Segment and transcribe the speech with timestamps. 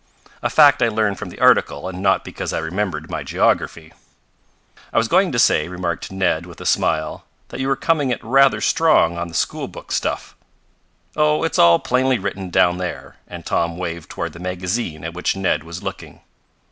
[0.41, 3.93] A fact I learned from the article and not because I remembered my geography."
[4.91, 8.19] "I was going to say," remarked Ned with a smile, "that you were coming it
[8.23, 10.35] rather strong on the school book stuff."
[11.15, 15.35] "Oh, it's all plainly written down there," and Tom waved toward the magazine at which
[15.35, 16.21] Ned was looking.